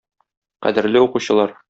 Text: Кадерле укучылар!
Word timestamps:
Кадерле 0.67 1.05
укучылар! 1.07 1.57